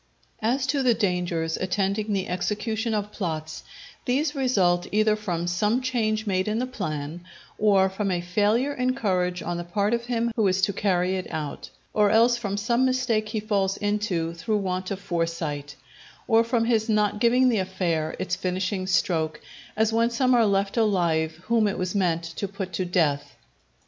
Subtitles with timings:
[0.41, 3.63] As to the dangers attending the execution of plots,
[4.05, 7.23] these result either from some change made in the plan,
[7.59, 11.17] or from a failure in courage on the part of him who is to carry
[11.17, 15.75] it out; or else from some mistake he falls into through want of foresight,
[16.27, 19.39] or from his not giving the affair its finishing stroke,
[19.77, 23.35] as when some are left alive whom it was meant to put to death.